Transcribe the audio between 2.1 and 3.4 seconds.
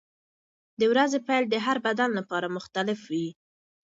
لپاره مختلف وي.